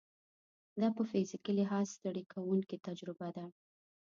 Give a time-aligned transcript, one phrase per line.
[0.81, 3.45] دا په فزیکي لحاظ ستړې کوونکې تجربه ده.